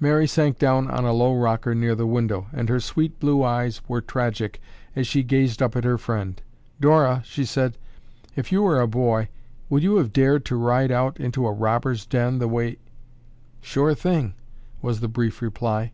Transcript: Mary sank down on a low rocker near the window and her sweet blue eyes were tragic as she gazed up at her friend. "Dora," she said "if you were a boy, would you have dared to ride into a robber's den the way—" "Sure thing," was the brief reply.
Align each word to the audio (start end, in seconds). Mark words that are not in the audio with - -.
Mary 0.00 0.26
sank 0.26 0.58
down 0.58 0.90
on 0.90 1.04
a 1.04 1.12
low 1.12 1.32
rocker 1.38 1.72
near 1.72 1.94
the 1.94 2.04
window 2.04 2.48
and 2.52 2.68
her 2.68 2.80
sweet 2.80 3.20
blue 3.20 3.44
eyes 3.44 3.80
were 3.86 4.00
tragic 4.00 4.60
as 4.96 5.06
she 5.06 5.22
gazed 5.22 5.62
up 5.62 5.76
at 5.76 5.84
her 5.84 5.96
friend. 5.96 6.42
"Dora," 6.80 7.22
she 7.24 7.44
said 7.44 7.78
"if 8.34 8.50
you 8.50 8.60
were 8.62 8.80
a 8.80 8.88
boy, 8.88 9.28
would 9.70 9.84
you 9.84 9.98
have 9.98 10.12
dared 10.12 10.44
to 10.46 10.56
ride 10.56 10.90
into 10.90 11.46
a 11.46 11.52
robber's 11.52 12.04
den 12.06 12.40
the 12.40 12.48
way—" 12.48 12.78
"Sure 13.60 13.94
thing," 13.94 14.34
was 14.80 14.98
the 14.98 15.06
brief 15.06 15.40
reply. 15.40 15.92